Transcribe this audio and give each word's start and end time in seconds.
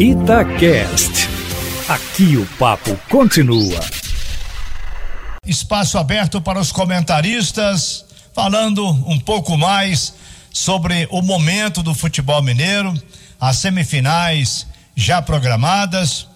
Itacast. 0.00 1.28
Aqui 1.86 2.38
o 2.38 2.46
papo 2.58 2.98
continua. 3.10 3.78
Espaço 5.44 5.98
aberto 5.98 6.40
para 6.40 6.58
os 6.58 6.72
comentaristas, 6.72 8.06
falando 8.34 8.88
um 8.88 9.20
pouco 9.20 9.58
mais 9.58 10.14
sobre 10.50 11.06
o 11.10 11.20
momento 11.20 11.82
do 11.82 11.94
futebol 11.94 12.42
mineiro, 12.42 12.94
as 13.38 13.58
semifinais 13.58 14.66
já 14.96 15.20
programadas, 15.20 16.26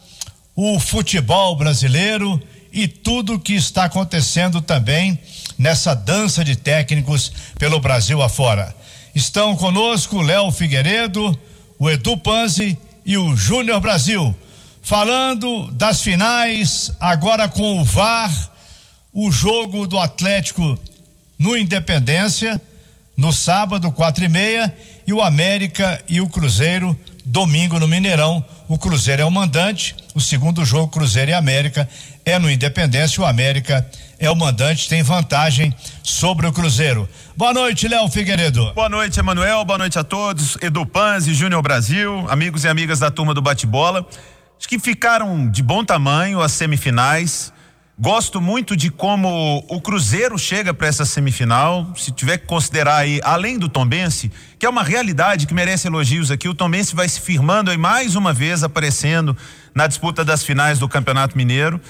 o 0.55 0.79
futebol 0.79 1.57
brasileiro 1.57 2.39
e 2.71 2.87
tudo 2.87 3.41
que 3.41 3.55
está 3.55 3.85
acontecendo 3.85 4.61
também 4.61 5.19
nessa 5.57 5.95
dança 5.95 6.45
de 6.45 6.55
técnicos 6.55 7.33
pelo 7.59 7.81
Brasil 7.81 8.21
afora. 8.21 8.77
Estão 9.15 9.57
conosco 9.57 10.21
Léo 10.21 10.53
Figueiredo, 10.53 11.35
o 11.79 11.89
Edu 11.89 12.15
Panzi 12.19 12.77
e 13.05 13.17
o 13.19 13.37
Júnior 13.37 13.81
Brasil. 13.81 14.35
Falando 14.83 15.71
das 15.73 16.03
finais, 16.03 16.93
agora 17.01 17.49
com 17.49 17.81
o 17.81 17.85
VAR, 17.85 18.33
o 19.13 19.31
jogo 19.31 19.87
do 19.87 19.99
Atlético 19.99 20.79
no 21.39 21.57
Independência, 21.57 22.61
no 23.17 23.33
sábado, 23.33 23.91
quatro 23.93 24.25
e 24.25 24.29
meia, 24.29 24.75
e 25.07 25.13
o 25.13 25.23
América 25.23 26.03
e 26.09 26.21
o 26.21 26.29
Cruzeiro, 26.29 26.99
domingo 27.25 27.79
no 27.79 27.89
Mineirão. 27.89 28.45
O 28.69 28.79
Cruzeiro 28.79 29.23
é 29.23 29.25
o 29.25 29.31
mandante, 29.31 29.95
o 30.15 30.21
segundo 30.21 30.65
jogo, 30.65 30.89
Cruzeiro 30.89 31.33
e 31.33 31.35
América, 31.35 31.89
é 32.25 32.39
no 32.39 32.49
Independência, 32.49 33.21
o 33.21 33.27
América 33.27 33.85
é 34.19 34.31
o 34.31 34.37
mandante, 34.37 34.89
tem 34.89 35.03
vantagem 35.03 35.75
sobre 36.03 36.47
o 36.47 36.53
Cruzeiro. 36.53 37.09
Boa 37.37 37.53
noite, 37.53 37.89
Léo 37.89 38.09
Figueiredo. 38.09 38.73
Boa 38.75 38.89
noite, 38.89 39.19
Emanuel. 39.19 39.65
Boa 39.65 39.77
noite 39.77 39.99
a 39.99 40.05
todos. 40.05 40.57
Edu 40.63 40.87
Panzi, 40.87 41.35
Júnior 41.35 41.61
Brasil, 41.63 42.25
amigos 42.31 42.63
e 42.63 42.69
amigas 42.69 43.01
da 43.01 43.11
turma 43.11 43.35
do 43.35 43.43
Bate-Bola. 43.43 44.07
Acho 44.57 44.69
que 44.69 44.79
ficaram 44.79 45.51
de 45.51 45.63
bom 45.63 45.85
tamanho 45.85 46.41
as 46.41 46.53
semifinais. 46.53 47.53
Gosto 47.97 48.41
muito 48.41 48.77
de 48.77 48.91
como 48.91 49.65
o 49.69 49.81
Cruzeiro 49.81 50.37
chega 50.37 50.75
para 50.75 50.89
essa 50.89 51.05
semifinal. 51.05 51.93
Se 51.97 52.11
tiver 52.11 52.39
que 52.39 52.47
considerar 52.47 52.97
aí, 52.97 53.21
além 53.23 53.57
do 53.57 53.69
Tombense, 53.69 54.33
que 54.59 54.67
é 54.67 54.69
uma 54.69 54.83
realidade 54.83 55.47
que 55.47 55.55
merece 55.55 55.87
elogios 55.87 56.31
aqui, 56.31 56.49
o 56.49 56.55
Tombense 56.55 56.95
vai 56.95 57.09
se 57.09 57.21
firmando 57.21 57.71
aí 57.71 57.79
mais 57.79 58.17
uma 58.17 58.33
vez 58.33 58.65
aparecendo 58.65 59.37
na 59.73 59.87
disputa 59.87 60.25
das 60.25 60.43
finais 60.43 60.81
do 60.81 60.89
Campeonato 60.89 61.37
Mineiro 61.37 61.81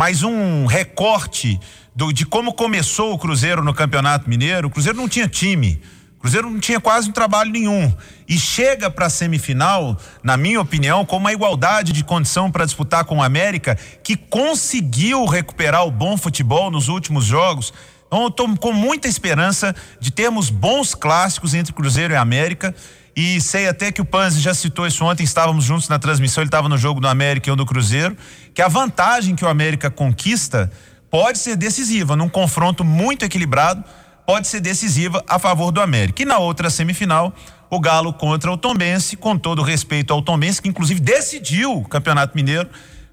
mais 0.00 0.22
um 0.22 0.64
recorte 0.64 1.60
do, 1.94 2.10
de 2.10 2.24
como 2.24 2.54
começou 2.54 3.12
o 3.12 3.18
Cruzeiro 3.18 3.62
no 3.62 3.74
Campeonato 3.74 4.30
Mineiro. 4.30 4.68
O 4.68 4.70
Cruzeiro 4.70 4.96
não 4.96 5.06
tinha 5.06 5.28
time. 5.28 5.78
Cruzeiro 6.20 6.50
não 6.50 6.60
tinha 6.60 6.78
quase 6.78 7.08
um 7.08 7.12
trabalho 7.12 7.50
nenhum. 7.50 7.92
E 8.28 8.38
chega 8.38 8.90
para 8.90 9.06
a 9.06 9.10
semifinal, 9.10 9.98
na 10.22 10.36
minha 10.36 10.60
opinião, 10.60 11.04
com 11.04 11.16
uma 11.16 11.32
igualdade 11.32 11.92
de 11.92 12.04
condição 12.04 12.50
para 12.50 12.66
disputar 12.66 13.04
com 13.04 13.18
o 13.18 13.22
América, 13.22 13.76
que 14.02 14.16
conseguiu 14.16 15.24
recuperar 15.24 15.86
o 15.86 15.90
bom 15.90 16.18
futebol 16.18 16.70
nos 16.70 16.88
últimos 16.88 17.24
jogos. 17.24 17.72
Então, 18.06 18.22
eu 18.22 18.28
estou 18.28 18.56
com 18.58 18.72
muita 18.72 19.08
esperança 19.08 19.74
de 19.98 20.10
termos 20.10 20.50
bons 20.50 20.94
clássicos 20.94 21.54
entre 21.54 21.72
Cruzeiro 21.72 22.12
e 22.12 22.16
América. 22.16 22.74
E 23.16 23.40
sei 23.40 23.66
até 23.66 23.90
que 23.90 24.02
o 24.02 24.04
Panzi 24.04 24.40
já 24.40 24.52
citou 24.52 24.86
isso 24.86 25.04
ontem, 25.04 25.24
estávamos 25.24 25.64
juntos 25.64 25.88
na 25.88 25.98
transmissão, 25.98 26.42
ele 26.42 26.48
estava 26.48 26.68
no 26.68 26.76
jogo 26.76 27.00
do 27.00 27.08
América 27.08 27.48
e 27.48 27.50
eu 27.50 27.56
do 27.56 27.66
Cruzeiro, 27.66 28.16
que 28.54 28.62
a 28.62 28.68
vantagem 28.68 29.34
que 29.34 29.44
o 29.44 29.48
América 29.48 29.90
conquista 29.90 30.70
pode 31.10 31.38
ser 31.38 31.56
decisiva, 31.56 32.14
num 32.14 32.28
confronto 32.28 32.84
muito 32.84 33.24
equilibrado, 33.24 33.82
pode 34.30 34.46
ser 34.46 34.60
decisiva 34.60 35.24
a 35.26 35.40
favor 35.40 35.72
do 35.72 35.80
América. 35.80 36.22
E 36.22 36.24
na 36.24 36.38
outra 36.38 36.70
semifinal, 36.70 37.34
o 37.68 37.80
Galo 37.80 38.12
contra 38.12 38.48
o 38.52 38.56
Tombense, 38.56 39.16
com 39.16 39.36
todo 39.36 39.60
respeito 39.60 40.12
ao 40.12 40.22
Tombense, 40.22 40.62
que 40.62 40.68
inclusive 40.68 41.00
decidiu 41.00 41.78
o 41.78 41.84
Campeonato 41.84 42.36
Mineiro 42.36 42.70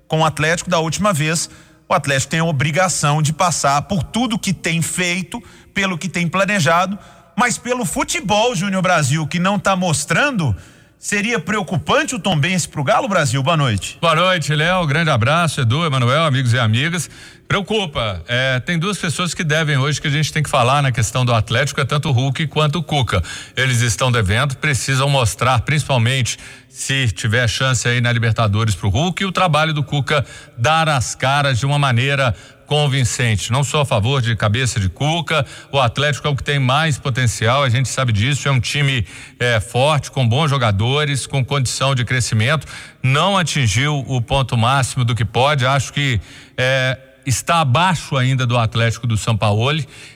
com 0.07 0.19
o 0.19 0.25
Atlético 0.25 0.69
da 0.69 0.77
última 0.77 1.11
vez. 1.11 1.49
O 1.89 1.93
Atlético 1.95 2.29
tem 2.29 2.39
a 2.39 2.45
obrigação 2.45 3.19
de 3.19 3.33
passar 3.33 3.81
por 3.81 4.03
tudo 4.03 4.38
que 4.38 4.53
tem 4.53 4.79
feito, 4.83 5.41
pelo 5.73 5.97
que 5.97 6.07
tem 6.07 6.27
planejado, 6.27 7.00
mas 7.35 7.57
pelo 7.57 7.83
futebol 7.83 8.56
Júnior 8.56 8.83
Brasil 8.83 9.25
que 9.25 9.39
não 9.39 9.56
está 9.56 9.75
mostrando, 9.75 10.56
seria 11.00 11.40
preocupante 11.40 12.16
o 12.16 12.19
Tombense 12.19 12.68
para 12.68 12.81
o 12.81 12.84
Galo 12.84 13.08
Brasil? 13.08 13.41
Boa 13.44 13.58
noite. 13.58 13.97
Boa 14.02 14.16
noite, 14.16 14.53
Léo. 14.53 14.85
Grande 14.85 15.09
abraço, 15.09 15.62
Edu, 15.62 15.85
Emanuel, 15.85 16.25
amigos 16.25 16.53
e 16.53 16.59
amigas. 16.59 17.09
Preocupa. 17.47 18.22
É, 18.28 18.59
tem 18.59 18.78
duas 18.78 18.97
pessoas 18.97 19.34
que 19.34 19.44
devem 19.44 19.78
hoje 19.78 20.02
que 20.02 20.07
a 20.07 20.12
gente 20.12 20.34
tem 20.34 20.44
que 20.44 20.50
falar 20.50 20.81
na 20.81 20.91
questão 20.91 21.24
do 21.24 21.34
Atlético, 21.34 21.80
é 21.80 21.86
tanto 21.86 22.09
o 22.09 22.12
Hulk 22.12 22.47
quanto 22.47 22.80
o 22.80 22.84
Cuca. 22.84 23.24
Eles 23.56 23.81
estão 23.81 24.12
devendo, 24.12 24.57
precisam 24.57 25.09
mostrar, 25.09 25.62
principalmente 25.62 26.38
se 26.68 27.07
tiver 27.07 27.47
chance 27.47 27.88
aí 27.88 28.02
na 28.02 28.12
Libertadores 28.12 28.75
para 28.75 28.88
o 28.88 28.90
Hulk, 28.90 29.24
e 29.24 29.25
o 29.25 29.31
trabalho 29.31 29.74
do 29.74 29.84
Cuca 29.84 30.25
dar 30.57 30.90
as 30.90 31.16
caras 31.16 31.57
de 31.57 31.66
uma 31.66 31.80
maneira 31.80 32.36
convincente. 32.67 33.51
Não 33.51 33.63
sou 33.63 33.81
a 33.81 33.85
favor 33.85 34.22
de 34.22 34.35
cabeça 34.35 34.79
de 34.79 34.89
cuca. 34.89 35.45
O 35.72 35.79
Atlético 35.79 36.28
é 36.28 36.31
o 36.31 36.35
que 36.35 36.44
tem 36.44 36.59
mais 36.59 37.00
potencial, 37.00 37.63
a 37.63 37.69
gente 37.69 37.89
sabe 37.89 38.11
disso. 38.11 38.47
É 38.47 38.51
um 38.51 38.59
time 38.59 39.07
é, 39.39 39.59
forte, 39.59 40.11
com 40.11 40.28
bons 40.28 40.50
jogadores, 40.50 41.25
com 41.25 41.44
condição 41.44 41.95
de 41.95 42.06
crescimento. 42.06 42.67
Não 43.01 43.38
atingiu 43.38 44.03
o 44.06 44.22
ponto 44.22 44.56
máximo 44.56 45.03
do 45.03 45.16
que 45.16 45.25
pode. 45.25 45.66
Acho 45.66 45.94
que 45.94 46.19
é, 46.57 47.00
está 47.25 47.61
abaixo 47.61 48.16
ainda 48.16 48.45
do 48.45 48.57
Atlético 48.57 49.07
do 49.07 49.17
São 49.17 49.35
Paulo 49.35 49.57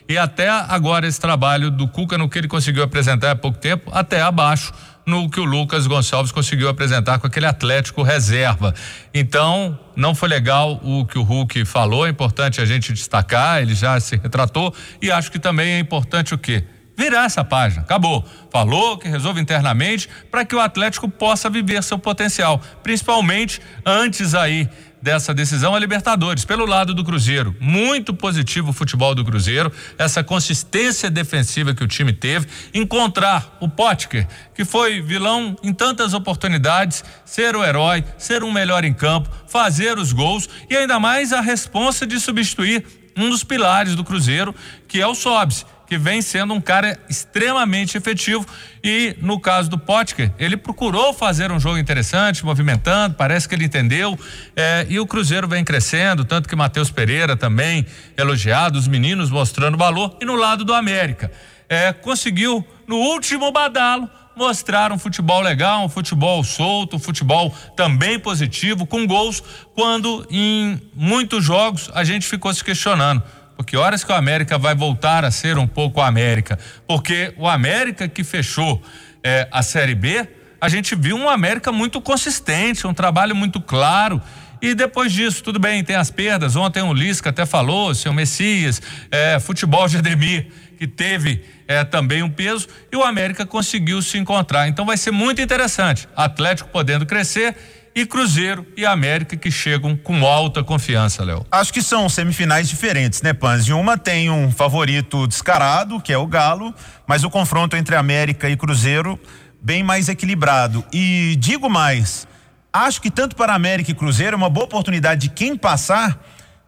e 0.07 0.17
até 0.17 0.50
agora 0.50 1.07
esse 1.07 1.19
trabalho 1.19 1.72
do 1.72 1.88
Cuca 1.88 2.17
no 2.17 2.29
que 2.29 2.38
ele 2.38 2.47
conseguiu 2.47 2.84
apresentar 2.84 3.31
há 3.31 3.35
pouco 3.35 3.57
tempo, 3.57 3.90
até 3.94 4.22
abaixo 4.22 4.73
no 5.06 5.29
que 5.29 5.39
o 5.39 5.44
Lucas 5.44 5.88
Gonçalves 5.88 6.31
conseguiu 6.31 6.69
apresentar 6.69 7.19
com 7.19 7.28
aquele 7.28 7.45
Atlético 7.45 8.03
reserva. 8.03 8.73
Então, 9.13 9.78
não 9.95 10.13
foi 10.13 10.29
legal 10.29 10.79
o 10.84 11.06
que 11.06 11.17
o 11.17 11.23
Hulk 11.23 11.66
falou, 11.66 12.06
é 12.06 12.09
importante 12.09 12.62
a 12.62 12.66
gente 12.66 12.94
destacar, 12.94 13.61
ele 13.61 13.75
já 13.75 14.00
se 14.00 14.16
retratou 14.16 14.73
e 15.01 15.11
acho 15.11 15.31
que 15.31 15.40
também 15.40 15.73
é 15.73 15.79
importante 15.79 16.34
o 16.34 16.38
quê? 16.38 16.63
Virar 16.97 17.25
essa 17.25 17.44
página. 17.44 17.81
Acabou. 17.81 18.23
Falou 18.51 18.97
que 18.97 19.07
resolve 19.07 19.41
internamente 19.41 20.07
para 20.29 20.45
que 20.45 20.56
o 20.56 20.59
Atlético 20.59 21.09
possa 21.09 21.50
viver 21.50 21.81
seu 21.81 21.97
potencial, 21.97 22.61
principalmente 22.84 23.61
antes 23.85 24.35
aí 24.35 24.69
dessa 25.01 25.34
decisão 25.34 25.73
a 25.73 25.79
Libertadores, 25.79 26.45
pelo 26.45 26.66
lado 26.66 26.94
do 26.94 27.03
Cruzeiro. 27.03 27.56
Muito 27.59 28.13
positivo 28.13 28.69
o 28.69 28.73
futebol 28.73 29.16
do 29.16 29.25
Cruzeiro, 29.25 29.72
essa 29.97 30.23
consistência 30.23 31.09
defensiva 31.09 31.73
que 31.73 31.84
o 31.84 31.88
time 31.88 32.13
teve, 32.13 32.47
encontrar 32.73 33.57
o 33.59 33.67
Potker, 33.67 34.28
que 34.53 34.63
foi 34.63 35.01
vilão 35.01 35.56
em 35.63 35.73
tantas 35.73 36.13
oportunidades, 36.13 37.03
ser 37.25 37.56
o 37.56 37.63
herói, 37.63 38.03
ser 38.17 38.44
um 38.44 38.51
melhor 38.51 38.84
em 38.84 38.94
campo, 38.94 39.29
fazer 39.47 39.97
os 39.97 40.13
gols 40.13 40.47
e 40.69 40.78
ainda 40.78 41.00
mais 41.00 41.34
a 41.34 41.41
responsa 41.41 42.06
de 42.06 42.19
substituir 42.19 42.85
um 43.17 43.29
dos 43.29 43.44
pilares 43.44 43.95
do 43.95 44.03
Cruzeiro, 44.03 44.56
que 44.88 45.01
é 45.01 45.07
o 45.07 45.16
Sobs 45.16 45.66
que 45.91 45.97
vem 45.97 46.22
sendo 46.22 46.53
um 46.53 46.62
cara 46.62 46.97
extremamente 47.09 47.97
efetivo. 47.97 48.47
E 48.81 49.13
no 49.22 49.38
caso 49.38 49.69
do 49.69 49.78
Potker, 49.78 50.31
ele 50.40 50.56
procurou 50.56 51.13
fazer 51.13 51.52
um 51.52 51.59
jogo 51.59 51.78
interessante, 51.78 52.46
movimentando, 52.46 53.16
parece 53.16 53.46
que 53.46 53.53
ele 53.56 53.66
entendeu. 53.66 54.18
É, 54.56 54.85
e 54.88 55.02
o 55.02 55.06
Cruzeiro 55.06 55.50
vem 55.50 55.66
crescendo, 55.66 56.24
tanto 56.24 56.47
que 56.47 56.56
Matheus 56.56 56.90
Pereira 56.90 57.35
também 57.35 57.85
elogiado, 58.16 58.79
os 58.79 58.88
meninos 58.88 59.29
mostrando 59.29 59.78
valor. 59.78 60.16
E 60.22 60.24
no 60.24 60.38
lado 60.38 60.63
do 60.63 60.74
América, 60.74 61.29
é, 61.68 61.91
conseguiu, 61.91 62.66
no 62.88 62.96
último 62.96 63.52
badalo, 63.52 64.09
mostrar 64.34 64.94
um 64.94 64.97
futebol 64.97 65.41
legal, 65.41 65.84
um 65.84 65.90
futebol 65.90 66.41
solto, 66.41 66.96
um 66.96 67.00
futebol 67.00 67.53
também 67.75 68.18
positivo, 68.18 68.88
com 68.88 69.06
gols, 69.06 69.44
quando 69.75 70.25
em 70.31 70.79
muitos 70.96 71.44
jogos 71.44 71.91
a 71.94 72.06
gente 72.06 72.25
ficou 72.25 72.53
se 72.53 72.63
questionando 72.63 73.22
porque 73.56 73.78
horas 73.78 74.03
que 74.03 74.12
o 74.12 74.16
América 74.16 74.57
vai 74.57 74.73
voltar 74.73 75.23
a 75.23 75.31
ser 75.31 75.57
um 75.57 75.67
pouco 75.67 76.00
o 76.00 76.03
América? 76.03 76.57
Porque 76.88 77.34
o 77.38 77.47
América 77.47 78.07
que 78.07 78.23
fechou 78.23 78.81
é, 79.23 79.47
a 79.51 79.62
Série 79.62 79.95
B, 79.95 80.28
a 80.59 80.69
gente 80.69 80.95
viu 80.95 81.16
um 81.16 81.29
América 81.29 81.72
muito 81.72 82.01
consistente, 82.01 82.85
um 82.85 82.94
trabalho 82.94 83.35
muito 83.35 83.59
claro. 83.59 84.22
E 84.61 84.76
depois 84.76 85.11
disso, 85.11 85.43
tudo 85.43 85.59
bem, 85.59 85.84
tem 85.84 85.96
as 85.96 86.11
perdas. 86.11 86.55
Ontem 86.55 86.84
o 86.84 86.93
Lisca 86.93 87.31
até 87.31 87.46
falou, 87.46 87.96
seu 87.96 88.14
Messias, 88.14 88.81
é, 89.09 89.40
futebol 89.40 89.87
de 89.87 89.97
Ademir, 89.97 90.47
que 90.78 90.87
teve 90.87 91.43
é, 91.67 91.84
também 91.84 92.22
um 92.22 92.29
peso, 92.29 92.67
e 92.91 92.96
o 92.96 93.03
América 93.03 93.46
conseguiu 93.46 94.02
se 94.02 94.17
encontrar. 94.17 94.67
Então 94.67 94.85
vai 94.85 94.97
ser 94.97 95.11
muito 95.11 95.41
interessante. 95.41 96.08
Atlético 96.16 96.70
podendo 96.70 97.05
crescer 97.05 97.55
e 97.93 98.05
Cruzeiro 98.05 98.66
e 98.78 98.85
América 98.85 99.35
que 99.35 99.52
chegam 99.52 99.96
com 99.96 100.26
alta 100.26 100.64
confiança, 100.64 101.23
Léo. 101.23 101.46
Acho 101.52 101.73
que 101.73 101.82
são 101.82 102.08
semifinais 102.08 102.70
diferentes, 102.70 103.22
né, 103.22 103.34
Panzi? 103.34 103.73
Uma 103.73 103.97
tem 103.97 104.29
um 104.29 104.52
favorito 104.52 105.28
descarado, 105.28 105.99
que 105.99 106.14
é 106.14 106.17
o 106.17 106.26
Galo, 106.26 106.73
mas 107.05 107.23
o 107.23 107.29
confronto 107.29 107.76
entre 107.76 107.96
América 107.96 108.49
e 108.49 108.55
Cruzeiro 108.55 109.20
bem 109.61 109.84
mais 109.84 110.09
equilibrado. 110.09 110.84
E 110.91 111.35
digo 111.38 111.70
mais, 111.70 112.28
acho 112.73 113.02
que 113.02 113.11
tanto 113.11 113.35
para 113.35 113.53
América 113.53 113.91
e 113.91 113.96
Cruzeiro 113.96 114.35
é 114.35 114.38
uma 114.38 114.49
boa 114.49 114.66
oportunidade 114.66 115.22
de 115.22 115.29
quem 115.29 115.55
passar 115.55 116.20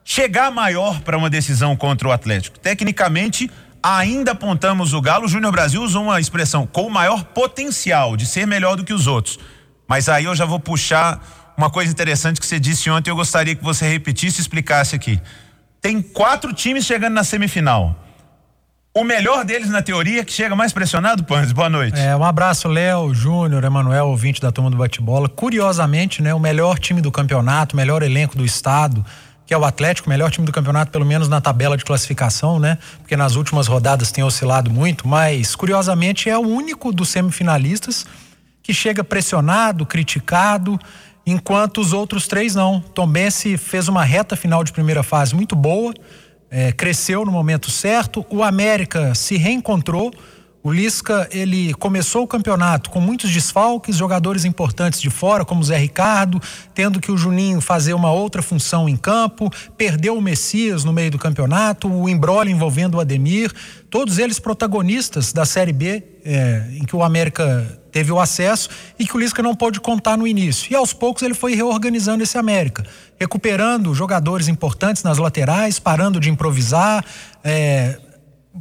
chegar 0.04 0.52
maior 0.52 1.00
para 1.02 1.18
uma 1.18 1.30
decisão 1.30 1.76
contra 1.76 2.08
o 2.08 2.12
Atlético. 2.12 2.60
Tecnicamente, 2.60 3.50
ainda 3.82 4.34
apontamos 4.34 4.94
o 4.94 5.02
Galo. 5.02 5.26
O 5.26 5.30
Júnior 5.30 5.52
Brasil 5.54 5.82
usou 5.82 6.04
uma 6.04 6.20
expressão 6.20 6.68
com 6.68 6.86
o 6.86 6.92
maior 6.92 7.24
potencial 7.24 8.18
de 8.18 8.26
ser 8.26 8.46
melhor 8.46 8.76
do 8.76 8.84
que 8.84 8.94
os 8.94 9.08
outros 9.08 9.40
Mas 9.88 10.10
aí 10.10 10.26
eu 10.26 10.36
já 10.36 10.46
vou 10.46 10.60
puxar 10.60 11.54
uma 11.58 11.70
coisa 11.70 11.92
interessante 11.92 12.40
que 12.40 12.46
você 12.46 12.60
disse 12.60 12.90
ontem, 12.90 13.10
eu 13.10 13.16
gostaria 13.16 13.56
que 13.56 13.64
você 13.64 13.88
repetisse 13.88 14.40
e 14.40 14.42
explicasse 14.42 14.96
aqui. 14.96 15.22
Tem 15.82 16.02
quatro 16.02 16.54
times 16.54 16.86
chegando 16.86 17.14
na 17.14 17.24
semifinal. 17.24 18.00
O 18.96 19.04
melhor 19.04 19.44
deles, 19.44 19.70
na 19.70 19.82
teoria, 19.82 20.24
que 20.24 20.32
chega 20.32 20.56
mais 20.56 20.72
pressionado, 20.72 21.24
Panz. 21.24 21.52
Boa 21.52 21.68
noite. 21.68 22.00
É, 22.00 22.16
um 22.16 22.24
abraço, 22.24 22.68
Léo, 22.68 23.12
Júnior, 23.12 23.64
Emanuel, 23.64 24.08
ouvinte 24.08 24.40
da 24.40 24.52
turma 24.52 24.70
do 24.70 24.78
bate-bola. 24.78 25.28
Curiosamente, 25.28 26.22
né, 26.22 26.32
o 26.32 26.40
melhor 26.40 26.78
time 26.78 27.02
do 27.02 27.12
campeonato, 27.12 27.74
o 27.74 27.78
melhor 27.78 28.04
elenco 28.04 28.38
do 28.38 28.46
estado, 28.46 29.04
que 29.48 29.54
é 29.54 29.58
o 29.58 29.66
Atlético, 29.66 30.08
o 30.08 30.10
melhor 30.12 30.30
time 30.30 30.46
do 30.46 30.52
campeonato, 30.52 30.92
pelo 30.92 31.06
menos 31.06 31.28
na 31.28 31.42
tabela 31.42 31.76
de 31.76 31.84
classificação, 31.84 32.60
né? 32.60 32.78
Porque 33.00 33.18
nas 33.18 33.36
últimas 33.36 33.66
rodadas 33.66 34.12
tem 34.12 34.24
oscilado 34.24 34.70
muito, 34.70 35.08
mas 35.08 35.56
curiosamente 35.56 36.30
é 36.30 36.38
o 36.38 36.42
único 36.42 36.92
dos 36.94 37.10
semifinalistas 37.10 38.06
que 38.64 38.74
chega 38.74 39.04
pressionado, 39.04 39.86
criticado, 39.86 40.80
enquanto 41.26 41.82
os 41.82 41.92
outros 41.92 42.28
três 42.28 42.56
não. 42.56 42.80
Tom 42.80 43.08
Bense 43.08 43.58
fez 43.58 43.90
uma 43.90 44.04
reta 44.04 44.36
final 44.38 44.64
de 44.64 44.72
primeira 44.72 45.04
fase 45.04 45.36
muito 45.36 45.56
boa, 45.56 45.94
é, 46.50 46.72
cresceu 46.72 47.26
no 47.26 47.32
momento 47.32 47.70
certo, 47.70 48.26
o 48.30 48.42
América 48.42 49.14
se 49.14 49.36
reencontrou 49.36 50.12
o 50.64 50.72
Lisca, 50.72 51.28
ele 51.30 51.74
começou 51.74 52.24
o 52.24 52.28
campeonato 52.28 52.90
com 52.90 53.02
muitos 53.02 53.30
desfalques, 53.30 53.98
jogadores 53.98 54.46
importantes 54.46 55.02
de 55.02 55.10
fora, 55.10 55.44
como 55.44 55.60
o 55.60 55.64
Zé 55.64 55.76
Ricardo, 55.76 56.42
tendo 56.74 57.02
que 57.02 57.12
o 57.12 57.18
Juninho 57.18 57.60
fazer 57.60 57.94
uma 57.94 58.14
outra 58.14 58.42
função 58.42 58.88
em 58.88 58.96
campo, 58.96 59.52
perdeu 59.78 60.16
o 60.16 60.22
Messias 60.22 60.86
no 60.86 60.94
meio 60.94 61.12
do 61.12 61.20
campeonato, 61.20 61.90
o 61.90 62.08
embrolho 62.08 62.50
envolvendo 62.50 62.96
o 62.96 63.02
Ademir, 63.02 63.52
todos 63.90 64.18
eles 64.18 64.40
protagonistas 64.40 65.34
da 65.34 65.44
Série 65.44 65.74
B, 65.74 66.02
é, 66.24 66.66
em 66.80 66.86
que 66.86 66.96
o 66.96 67.04
América 67.04 67.78
teve 67.92 68.14
o 68.14 68.20
acesso 68.20 68.70
e 68.98 69.06
que 69.06 69.18
o 69.18 69.20
Lisca 69.20 69.44
não 69.44 69.54
pôde 69.54 69.82
contar 69.82 70.18
no 70.18 70.26
início. 70.26 70.72
E 70.72 70.76
aos 70.76 70.94
poucos 70.94 71.24
ele 71.24 71.34
foi 71.34 71.56
reorganizando 71.56 72.24
esse 72.24 72.38
América, 72.38 72.86
recuperando 73.20 73.94
jogadores 73.94 74.48
importantes 74.48 75.04
nas 75.04 75.18
laterais, 75.18 75.78
parando 75.78 76.22
de 76.22 76.30
improvisar, 76.30 77.04
é, 77.44 78.00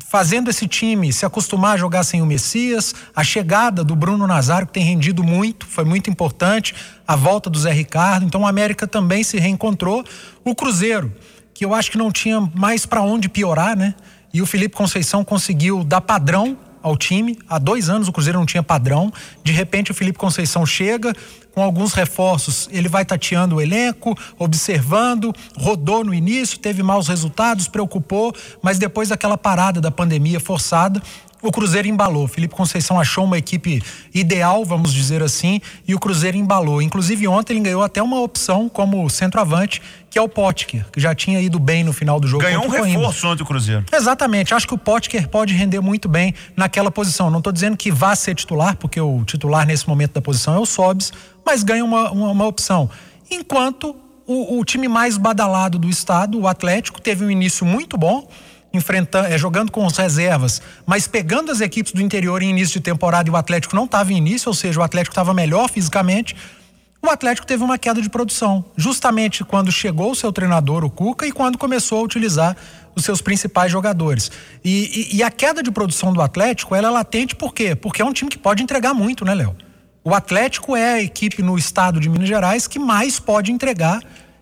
fazendo 0.01 0.49
esse 0.49 0.67
time 0.67 1.13
se 1.13 1.27
acostumar 1.27 1.75
a 1.75 1.77
jogar 1.77 2.05
sem 2.05 2.23
o 2.23 2.27
Messias, 2.27 2.95
a 3.15 3.23
chegada 3.23 3.85
do 3.85 3.95
Bruno 3.95 4.27
Nazário, 4.27 4.67
que 4.67 4.73
tem 4.73 4.85
rendido 4.85 5.23
muito, 5.23 5.67
foi 5.67 5.85
muito 5.85 6.09
importante, 6.09 6.75
a 7.07 7.15
volta 7.15 7.51
do 7.51 7.59
Zé 7.59 7.73
Ricardo. 7.73 8.25
Então 8.25 8.43
o 8.43 8.47
América 8.47 8.87
também 8.87 9.23
se 9.23 9.39
reencontrou. 9.39 10.05
O 10.45 10.55
Cruzeiro, 10.55 11.13
que 11.53 11.65
eu 11.65 11.75
acho 11.75 11.91
que 11.91 11.99
não 11.99 12.11
tinha 12.11 12.41
mais 12.55 12.87
para 12.87 13.03
onde 13.03 13.29
piorar, 13.29 13.77
né? 13.77 13.95
E 14.33 14.41
o 14.41 14.47
Felipe 14.47 14.75
Conceição 14.75 15.23
conseguiu 15.23 15.85
dar 15.85 16.01
padrão 16.01 16.57
ao 16.83 16.97
time. 16.97 17.39
Há 17.49 17.59
dois 17.59 17.89
anos 17.89 18.09
o 18.09 18.13
Cruzeiro 18.13 18.39
não 18.39 18.47
tinha 18.47 18.63
padrão. 18.63 19.13
De 19.45 19.53
repente 19.53 19.91
o 19.91 19.95
Felipe 19.95 20.19
Conceição 20.19 20.67
chega 20.67 21.15
com 21.55 21.63
alguns 21.63 21.93
reforços. 21.93 22.69
Ele 22.73 22.89
vai 22.89 23.05
tateando 23.05 23.57
o 23.57 23.61
elenco, 23.61 24.17
observando, 24.39 25.33
rodou 25.57 26.05
no 26.05 26.13
início, 26.13 26.59
teve 26.59 26.83
maus 26.83 27.09
resultados, 27.09 27.69
preocupou, 27.69 28.35
mas 28.63 28.79
depois 28.79 29.11
daquela 29.11 29.39
parada 29.39 29.81
da 29.81 29.91
pandemia 29.91 30.41
forçada, 30.41 31.01
o 31.43 31.51
Cruzeiro 31.51 31.89
embalou. 31.89 32.29
Felipe 32.29 32.55
Conceição 32.55 32.99
achou 32.99 33.25
uma 33.25 33.37
equipe 33.37 33.83
ideal, 34.15 34.65
vamos 34.65 34.93
dizer 34.93 35.23
assim, 35.23 35.61
e 35.87 35.95
o 35.95 35.99
Cruzeiro 35.99 36.37
embalou. 36.37 36.81
Inclusive, 36.81 37.27
ontem 37.27 37.55
ele 37.55 37.61
ganhou 37.61 37.83
até 37.83 38.01
uma 38.01 38.21
opção 38.21 38.69
como 38.69 39.09
centroavante, 39.11 39.83
que 40.09 40.19
é 40.19 40.23
o 40.23 40.29
Potker, 40.29 40.87
que 40.93 41.01
já 41.01 41.15
tinha 41.15 41.41
ido 41.41 41.59
bem 41.59 41.83
no 41.83 41.93
final 41.93 42.21
do 42.21 42.29
jogo. 42.29 42.45
Ganhou 42.45 42.65
um 42.65 42.69
reforço 42.69 43.27
ontem 43.27 43.43
o 43.43 43.47
Cruzeiro. 43.47 43.85
Exatamente. 43.93 44.55
Acho 44.55 44.69
que 44.69 44.75
o 44.75 44.79
Potker 44.79 45.29
pode 45.29 45.53
render 45.53 45.81
muito 45.81 46.09
bem 46.09 46.33
naquela 46.57 46.91
posição. 46.91 47.31
Não 47.31 47.39
estou 47.39 47.53
dizendo 47.53 47.77
que 47.77 47.91
vá 47.91 48.15
ser 48.15 48.35
titular, 48.35 48.77
porque 48.77 49.01
o 49.01 49.25
titular 49.25 49.67
nesse 49.67 49.89
momento 49.89 50.13
da 50.13 50.23
posição 50.23 50.55
é 50.55 50.59
o 50.59 50.67
Sobs, 50.67 51.13
mas 51.45 51.65
ganha 51.65 51.85
uma, 51.85 52.11
uma, 52.13 52.31
uma 52.31 52.47
opção. 52.47 52.89
Enquanto 53.31 53.97
o, 54.27 54.59
o 54.59 54.65
time 54.65 54.87
mais 54.87 55.17
badalado 55.17 55.79
do 55.79 55.89
estado, 55.89 56.39
o 56.39 56.47
Atlético, 56.47 57.01
teve 57.01 57.25
um 57.25 57.31
início 57.31 57.67
muito 57.67 57.97
bom 57.97 58.29
enfrentando, 58.73 59.29
é, 59.29 59.37
jogando 59.37 59.71
com 59.71 59.87
as 59.87 59.97
reservas, 59.97 60.63
mas 60.87 61.07
pegando 61.07 61.53
as 61.53 61.61
equipes 61.61 61.93
do 61.93 62.01
interior 62.01 62.43
em 62.43 62.51
início 62.51 62.75
de 62.75 62.81
temporada 62.81 63.29
e 63.29 63.33
o 63.33 63.37
Atlético 63.37 63.77
não 63.77 63.85
estava 63.85 64.13
em 64.13 64.17
início, 64.17 64.49
ou 64.49 64.55
seja, 64.55 64.81
o 64.81 64.83
Atlético 64.83 65.13
estava 65.13 65.35
melhor 65.35 65.69
fisicamente, 65.69 66.35
o 67.05 67.11
Atlético 67.11 67.47
teve 67.47 67.65
uma 67.65 67.77
queda 67.77 68.01
de 68.01 68.09
produção, 68.09 68.65
justamente 68.77 69.45
quando 69.45 69.73
chegou 69.73 70.13
o 70.13 70.15
seu 70.15 70.33
treinador, 70.33 70.85
o 70.85 70.91
Cuca, 70.91 71.27
e 71.27 71.33
quando 71.33 71.59
começou 71.59 71.99
a 71.99 72.03
utilizar 72.03 72.57
os 72.95 73.05
seus 73.05 73.21
principais 73.21 73.73
jogadores. 73.73 74.31
E, 74.65 75.11
e, 75.13 75.17
e 75.17 75.23
a 75.23 75.31
queda 75.31 75.63
de 75.63 75.71
produção 75.73 76.13
do 76.13 76.23
Atlético, 76.23 76.77
ela 76.77 76.89
é 76.89 76.91
latente 76.91 77.35
por 77.35 77.53
quê? 77.53 77.75
Porque 77.75 78.01
é 78.01 78.05
um 78.05 78.13
time 78.13 78.31
que 78.31 78.39
pode 78.39 78.63
entregar 78.63 78.95
muito, 78.95 79.25
né, 79.25 79.35
Léo? 79.35 79.57
O 80.05 80.15
Atlético 80.15 80.77
é 80.77 80.95
a 80.95 81.03
equipe 81.03 81.43
no 81.43 81.59
estado 81.59 81.99
de 81.99 82.09
Minas 82.09 82.29
Gerais 82.29 82.69
que 82.69 82.79
mais 82.79 83.19
pode 83.19 83.51
entregar 83.51 84.01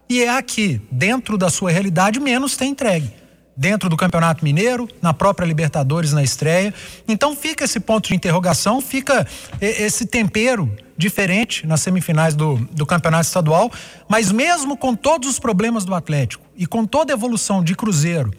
e 0.09 0.23
é 0.23 0.29
a 0.29 0.43
que, 0.43 0.83
dentro 0.91 1.39
da 1.39 1.49
sua 1.49 1.71
realidade, 1.71 2.21
menos 2.21 2.57
tem 2.57 2.71
entregue 2.71 3.20
dentro 3.61 3.91
do 3.91 3.97
Campeonato 3.97 4.43
Mineiro, 4.43 4.89
na 5.03 5.13
própria 5.13 5.45
Libertadores 5.45 6.15
na 6.15 6.23
estreia. 6.23 6.73
Então 7.07 7.37
fica 7.37 7.65
esse 7.65 7.79
ponto 7.79 8.09
de 8.09 8.15
interrogação, 8.15 8.81
fica 8.81 9.27
esse 9.61 10.07
tempero 10.07 10.75
diferente 10.97 11.67
nas 11.67 11.83
semifinais 11.83 12.35
do, 12.35 12.57
do 12.73 12.87
Campeonato 12.87 13.27
Estadual, 13.27 13.71
mas 14.09 14.33
mesmo 14.33 14.79
com 14.79 14.97
todos 14.97 15.29
os 15.29 15.39
problemas 15.39 15.85
do 15.85 15.95
Atlético 15.95 16.43
e 16.57 16.67
com 16.67 16.87
toda 16.87 17.13
a 17.13 17.15
evolução 17.15 17.63
de 17.63 17.75
Cruzeiro 17.75 18.33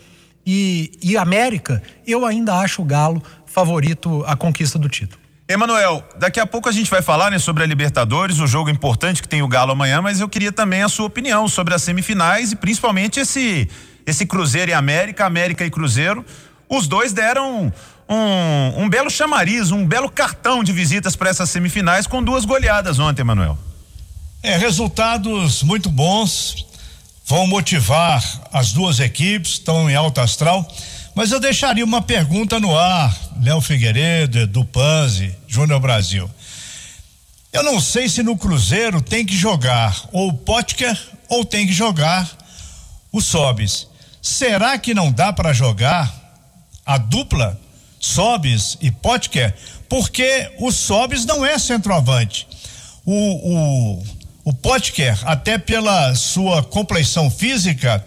e, 0.44 0.92
e 1.04 1.16
América, 1.16 1.84
eu 2.06 2.26
ainda 2.26 2.56
acho 2.56 2.82
o 2.82 2.86
Galo 2.86 3.22
favorito 3.46 4.24
à 4.26 4.36
conquista 4.36 4.80
do 4.80 4.90
título. 4.90 5.22
Emanuel, 5.48 6.04
daqui 6.18 6.40
a 6.40 6.48
pouco 6.48 6.68
a 6.68 6.72
gente 6.72 6.90
vai 6.90 7.04
falar 7.04 7.30
né, 7.30 7.38
sobre 7.38 7.62
a 7.62 7.68
Libertadores, 7.68 8.40
o 8.40 8.48
jogo 8.48 8.72
importante 8.72 9.22
que 9.22 9.28
tem 9.28 9.44
o 9.44 9.48
Galo 9.48 9.72
amanhã, 9.72 10.02
mas 10.02 10.20
eu 10.20 10.28
queria 10.28 10.52
também 10.52 10.82
a 10.82 10.90
sua 10.90 11.06
opinião 11.06 11.48
sobre 11.48 11.76
as 11.76 11.84
semifinais 11.84 12.54
e 12.54 12.56
principalmente 12.56 13.20
esse 13.20 13.70
esse 14.06 14.26
Cruzeiro 14.26 14.72
e 14.72 14.74
América, 14.74 15.26
América 15.26 15.66
e 15.66 15.72
Cruzeiro, 15.72 16.26
os 16.70 16.88
dois 16.88 17.14
deram 17.14 17.72
um, 18.10 18.84
um 18.84 18.90
belo 18.90 19.10
chamariz, 19.10 19.72
um 19.72 19.86
belo 19.86 20.10
cartão 20.10 20.64
de 20.64 20.72
visitas 20.72 21.16
para 21.16 21.30
essas 21.30 21.50
semifinais 21.50 22.08
com 22.08 22.24
duas 22.24 22.46
goleadas 22.46 23.00
ontem, 23.00 23.24
Manuel. 23.24 23.58
É, 24.44 24.58
resultados 24.58 25.64
muito 25.64 25.90
bons, 25.90 26.66
vão 27.26 27.46
motivar 27.48 28.24
as 28.52 28.74
duas 28.74 29.00
equipes, 29.00 29.54
estão 29.54 29.90
em 29.90 29.96
alta 29.96 30.24
astral. 30.24 30.68
Mas 31.14 31.32
eu 31.32 31.40
deixaria 31.40 31.84
uma 31.84 32.02
pergunta 32.02 32.60
no 32.60 32.78
ar, 32.78 33.16
Léo 33.42 33.62
Figueiredo, 33.62 34.40
Edu 34.40 34.64
Panzi, 34.66 35.36
Júnior 35.48 35.80
Brasil. 35.80 36.30
Eu 37.52 37.64
não 37.64 37.82
sei 37.82 38.08
se 38.08 38.24
no 38.24 38.38
Cruzeiro 38.38 39.02
tem 39.02 39.26
que 39.26 39.36
jogar 39.36 40.06
ou 40.12 40.30
o 40.30 40.34
Potker 40.34 40.98
ou 41.28 41.44
tem 41.44 41.68
que 41.68 41.74
jogar 41.74 42.30
o 43.12 43.22
Sobis. 43.22 43.88
Será 44.22 44.78
que 44.78 44.94
não 44.94 45.12
dá 45.12 45.34
para 45.34 45.52
jogar 45.52 46.14
a 46.86 46.98
dupla 46.98 47.60
Sobis 48.00 48.78
e 48.80 48.92
Potker? 48.92 49.54
Porque 49.90 50.52
o 50.60 50.72
Sobis 50.72 51.26
não 51.26 51.46
é 51.46 51.58
centroavante. 51.58 52.48
O, 53.04 53.14
o, 53.14 54.04
o 54.46 54.54
Potker, 54.54 55.18
até 55.26 55.58
pela 55.58 56.14
sua 56.16 56.62
compleição 56.62 57.32
física, 57.32 58.06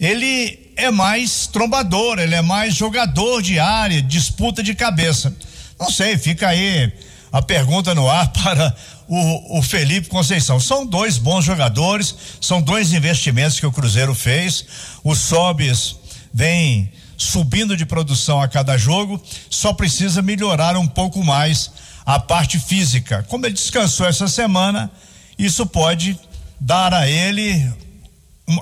ele 0.00 0.72
é 0.76 0.90
mais 0.90 1.46
trombador, 1.46 2.18
ele 2.18 2.34
é 2.34 2.42
mais 2.42 2.74
jogador 2.74 3.40
de 3.40 3.58
área, 3.60 4.02
disputa 4.02 4.62
de 4.62 4.74
cabeça. 4.74 5.34
Não 5.78 5.88
sei, 5.88 6.18
fica 6.18 6.48
aí 6.48 6.92
a 7.34 7.42
pergunta 7.42 7.96
no 7.96 8.08
ar 8.08 8.28
para 8.44 8.72
o, 9.08 9.58
o 9.58 9.62
Felipe 9.62 10.08
Conceição. 10.08 10.60
São 10.60 10.86
dois 10.86 11.18
bons 11.18 11.44
jogadores, 11.44 12.14
são 12.40 12.62
dois 12.62 12.92
investimentos 12.92 13.58
que 13.58 13.66
o 13.66 13.72
Cruzeiro 13.72 14.14
fez. 14.14 14.64
O 15.02 15.16
Sobis 15.16 15.96
vem 16.32 16.92
subindo 17.16 17.76
de 17.76 17.84
produção 17.84 18.40
a 18.40 18.46
cada 18.46 18.78
jogo, 18.78 19.20
só 19.50 19.72
precisa 19.72 20.22
melhorar 20.22 20.76
um 20.76 20.86
pouco 20.86 21.24
mais 21.24 21.72
a 22.06 22.20
parte 22.20 22.60
física. 22.60 23.24
Como 23.28 23.44
ele 23.44 23.54
descansou 23.54 24.06
essa 24.06 24.28
semana, 24.28 24.88
isso 25.36 25.66
pode 25.66 26.16
dar 26.60 26.94
a 26.94 27.08
ele 27.08 27.68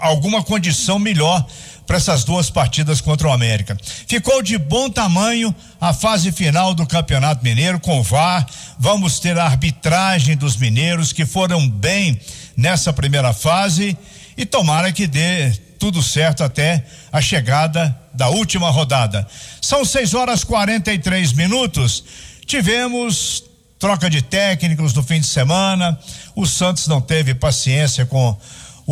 alguma 0.00 0.43
condição 0.43 0.99
melhor 0.99 1.47
para 1.86 1.96
essas 1.96 2.24
duas 2.24 2.50
partidas 2.50 3.00
contra 3.00 3.28
o 3.28 3.32
América. 3.32 3.76
Ficou 4.06 4.42
de 4.42 4.56
bom 4.58 4.88
tamanho 4.88 5.54
a 5.80 5.92
fase 5.92 6.32
final 6.32 6.74
do 6.74 6.86
Campeonato 6.86 7.42
Mineiro 7.44 7.80
com 7.80 8.02
VAR. 8.02 8.46
Vamos 8.78 9.18
ter 9.18 9.38
a 9.38 9.44
arbitragem 9.44 10.36
dos 10.36 10.56
mineiros 10.56 11.12
que 11.12 11.26
foram 11.26 11.68
bem 11.68 12.18
nessa 12.56 12.92
primeira 12.92 13.32
fase 13.32 13.96
e 14.36 14.46
tomara 14.46 14.92
que 14.92 15.06
dê 15.06 15.50
tudo 15.78 16.02
certo 16.02 16.44
até 16.44 16.84
a 17.10 17.20
chegada 17.20 17.96
da 18.14 18.28
última 18.28 18.70
rodada. 18.70 19.26
São 19.60 19.84
6 19.84 20.14
horas 20.14 20.44
43 20.44 21.32
minutos. 21.32 22.04
Tivemos 22.46 23.44
troca 23.78 24.08
de 24.08 24.22
técnicos 24.22 24.94
no 24.94 25.02
fim 25.02 25.18
de 25.18 25.26
semana. 25.26 25.98
O 26.36 26.46
Santos 26.46 26.86
não 26.86 27.00
teve 27.00 27.34
paciência 27.34 28.06
com 28.06 28.38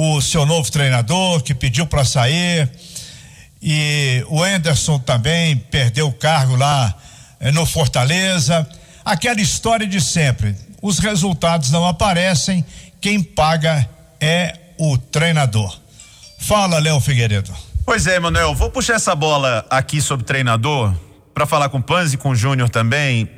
o 0.02 0.18
seu 0.22 0.46
novo 0.46 0.72
treinador 0.72 1.42
que 1.42 1.54
pediu 1.54 1.86
para 1.86 2.06
sair 2.06 2.70
e 3.60 4.24
o 4.28 4.46
Enderson 4.46 4.98
também 4.98 5.54
perdeu 5.54 6.08
o 6.08 6.12
cargo 6.12 6.56
lá 6.56 6.96
eh, 7.38 7.52
no 7.52 7.66
Fortaleza. 7.66 8.66
Aquela 9.04 9.42
história 9.42 9.86
de 9.86 10.00
sempre. 10.00 10.56
os 10.80 10.98
resultados 10.98 11.70
não 11.70 11.86
aparecem, 11.86 12.64
quem 12.98 13.22
paga 13.22 13.86
é 14.18 14.56
o 14.78 14.96
treinador. 14.96 15.78
Fala, 16.38 16.78
Léo 16.78 16.98
Figueiredo. 16.98 17.52
Pois 17.84 18.06
é, 18.06 18.18
Manuel, 18.18 18.54
vou 18.54 18.70
puxar 18.70 18.94
essa 18.94 19.14
bola 19.14 19.66
aqui 19.68 20.00
sobre 20.00 20.24
treinador 20.24 20.94
para 21.34 21.44
falar 21.44 21.68
com 21.68 21.76
o 21.76 21.82
Panzi 21.82 22.14
e 22.14 22.18
com 22.18 22.30
o 22.30 22.34
Júnior 22.34 22.70
também. 22.70 23.28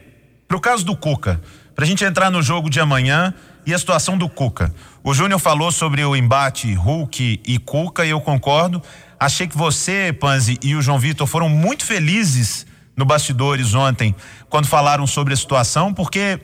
Pro 0.47 0.61
caso 0.61 0.85
do 0.85 0.97
Cuca, 0.97 1.41
pra 1.75 1.85
gente 1.85 2.05
entrar 2.05 2.31
no 2.31 2.41
jogo 2.41 2.71
de 2.71 2.79
amanhã 2.79 3.35
e 3.65 3.73
a 3.73 3.79
situação 3.79 4.19
do 4.19 4.29
Cuca. 4.29 4.75
O 5.03 5.15
Júnior 5.15 5.41
falou 5.41 5.71
sobre 5.73 6.05
o 6.05 6.15
embate 6.15 6.73
Hulk 6.73 7.41
e 7.47 7.59
Cuca 7.59 8.05
e 8.05 8.11
eu 8.11 8.21
concordo. 8.21 8.83
Achei 9.19 9.47
que 9.47 9.57
você, 9.57 10.13
Panzi, 10.13 10.59
e 10.63 10.75
o 10.75 10.83
João 10.83 10.99
Vitor 10.99 11.27
foram 11.27 11.49
muito 11.49 11.85
felizes 11.85 12.67
no 12.97 13.05
bastidores 13.05 13.75
ontem 13.75 14.15
quando 14.49 14.67
falaram 14.67 15.07
sobre 15.07 15.33
a 15.33 15.37
situação, 15.37 15.95
porque 15.95 16.41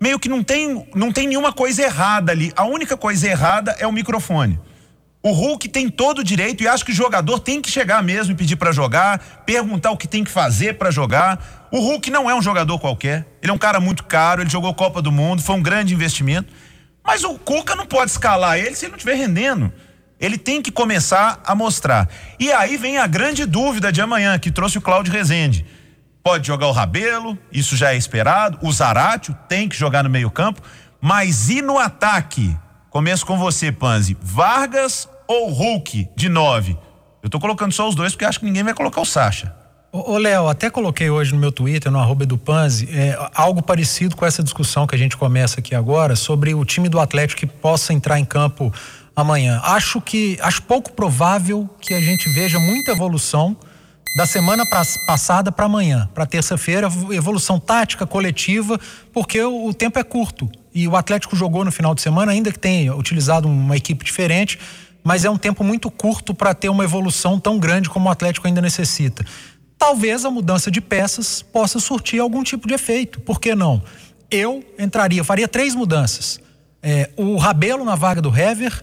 meio 0.00 0.18
que 0.18 0.28
não 0.28 0.42
tem, 0.42 0.86
não 0.94 1.12
tem 1.12 1.28
nenhuma 1.28 1.52
coisa 1.52 1.82
errada 1.82 2.32
ali. 2.32 2.52
A 2.56 2.64
única 2.64 2.96
coisa 2.96 3.28
errada 3.28 3.76
é 3.78 3.86
o 3.86 3.92
microfone. 3.92 4.58
O 5.22 5.30
Hulk 5.30 5.68
tem 5.68 5.88
todo 5.88 6.18
o 6.18 6.24
direito 6.24 6.64
e 6.64 6.68
acho 6.68 6.84
que 6.84 6.90
o 6.90 6.94
jogador 6.94 7.38
tem 7.38 7.62
que 7.62 7.70
chegar 7.70 8.02
mesmo 8.02 8.32
e 8.32 8.34
pedir 8.34 8.56
para 8.56 8.72
jogar, 8.72 9.42
perguntar 9.46 9.92
o 9.92 9.96
que 9.96 10.08
tem 10.08 10.24
que 10.24 10.30
fazer 10.30 10.76
para 10.78 10.90
jogar. 10.90 11.68
O 11.70 11.78
Hulk 11.78 12.10
não 12.10 12.28
é 12.28 12.34
um 12.34 12.42
jogador 12.42 12.76
qualquer. 12.80 13.24
Ele 13.40 13.52
é 13.52 13.54
um 13.54 13.58
cara 13.58 13.78
muito 13.78 14.02
caro, 14.02 14.42
ele 14.42 14.50
jogou 14.50 14.74
Copa 14.74 15.00
do 15.00 15.12
Mundo, 15.12 15.40
foi 15.40 15.54
um 15.54 15.62
grande 15.62 15.94
investimento. 15.94 16.52
Mas 17.04 17.22
o 17.22 17.38
Cuca 17.38 17.76
não 17.76 17.86
pode 17.86 18.10
escalar 18.10 18.58
ele 18.58 18.74
se 18.74 18.84
ele 18.84 18.92
não 18.92 18.96
estiver 18.96 19.14
rendendo. 19.14 19.72
Ele 20.18 20.38
tem 20.38 20.60
que 20.60 20.70
começar 20.70 21.40
a 21.44 21.54
mostrar. 21.54 22.08
E 22.38 22.52
aí 22.52 22.76
vem 22.76 22.98
a 22.98 23.06
grande 23.06 23.44
dúvida 23.44 23.92
de 23.92 24.00
amanhã, 24.00 24.38
que 24.38 24.50
trouxe 24.50 24.78
o 24.78 24.80
Cláudio 24.80 25.12
Rezende. 25.12 25.66
Pode 26.22 26.46
jogar 26.46 26.68
o 26.68 26.72
Rabelo, 26.72 27.36
isso 27.52 27.76
já 27.76 27.92
é 27.92 27.96
esperado. 27.96 28.58
O 28.62 28.72
Zaratio 28.72 29.36
tem 29.48 29.68
que 29.68 29.76
jogar 29.76 30.04
no 30.04 30.10
meio-campo. 30.10 30.62
Mas 31.00 31.48
e 31.48 31.60
no 31.60 31.78
ataque? 31.78 32.56
Começo 32.88 33.26
com 33.26 33.36
você, 33.36 33.72
Panzi. 33.72 34.16
Vargas 34.20 35.08
ou 35.32 35.50
Hulk 35.50 36.08
de 36.14 36.28
nove? 36.28 36.76
Eu 37.22 37.30
tô 37.30 37.40
colocando 37.40 37.72
só 37.72 37.88
os 37.88 37.94
dois 37.94 38.12
porque 38.12 38.24
acho 38.24 38.40
que 38.40 38.44
ninguém 38.44 38.62
vai 38.62 38.74
colocar 38.74 39.00
o 39.00 39.04
Sacha. 39.04 39.54
Ô, 39.90 40.16
Léo, 40.16 40.48
até 40.48 40.70
coloquei 40.70 41.10
hoje 41.10 41.34
no 41.34 41.38
meu 41.38 41.52
Twitter, 41.52 41.92
no 41.92 41.98
arroba 41.98 42.24
do 42.24 42.38
Panzi, 42.38 42.88
é, 42.90 43.18
algo 43.34 43.62
parecido 43.62 44.16
com 44.16 44.24
essa 44.24 44.42
discussão 44.42 44.86
que 44.86 44.94
a 44.94 44.98
gente 44.98 45.18
começa 45.18 45.60
aqui 45.60 45.74
agora 45.74 46.16
sobre 46.16 46.54
o 46.54 46.64
time 46.64 46.88
do 46.88 46.98
Atlético 46.98 47.40
que 47.40 47.46
possa 47.46 47.92
entrar 47.92 48.18
em 48.18 48.24
campo 48.24 48.72
amanhã. 49.14 49.60
Acho 49.62 50.00
que 50.00 50.38
acho 50.40 50.62
pouco 50.62 50.92
provável 50.92 51.68
que 51.78 51.92
a 51.92 52.00
gente 52.00 52.26
veja 52.30 52.58
muita 52.58 52.92
evolução 52.92 53.54
da 54.16 54.24
semana 54.26 54.64
pra, 54.68 54.82
passada 55.06 55.52
para 55.52 55.66
amanhã, 55.66 56.08
para 56.14 56.24
terça-feira, 56.24 56.88
evolução 57.10 57.60
tática 57.60 58.06
coletiva, 58.06 58.80
porque 59.12 59.42
o, 59.42 59.66
o 59.66 59.74
tempo 59.74 59.98
é 59.98 60.02
curto. 60.02 60.50
E 60.74 60.88
o 60.88 60.96
Atlético 60.96 61.36
jogou 61.36 61.64
no 61.64 61.72
final 61.72 61.94
de 61.94 62.00
semana, 62.00 62.32
ainda 62.32 62.50
que 62.50 62.58
tenha 62.58 62.94
utilizado 62.94 63.46
uma 63.46 63.76
equipe 63.76 64.04
diferente, 64.04 64.58
mas 65.04 65.24
é 65.24 65.30
um 65.30 65.36
tempo 65.36 65.64
muito 65.64 65.90
curto 65.90 66.34
para 66.34 66.54
ter 66.54 66.68
uma 66.68 66.84
evolução 66.84 67.38
tão 67.38 67.58
grande 67.58 67.88
como 67.88 68.08
o 68.08 68.12
Atlético 68.12 68.46
ainda 68.46 68.60
necessita. 68.60 69.24
Talvez 69.78 70.24
a 70.24 70.30
mudança 70.30 70.70
de 70.70 70.80
peças 70.80 71.42
possa 71.42 71.80
surtir 71.80 72.20
algum 72.20 72.42
tipo 72.42 72.68
de 72.68 72.74
efeito, 72.74 73.20
por 73.20 73.40
que 73.40 73.54
não? 73.54 73.82
Eu 74.30 74.64
entraria, 74.78 75.24
faria 75.24 75.48
três 75.48 75.74
mudanças. 75.74 76.40
É, 76.82 77.10
o 77.16 77.36
Rabelo 77.36 77.84
na 77.84 77.94
vaga 77.94 78.22
do 78.22 78.36
Hever, 78.36 78.80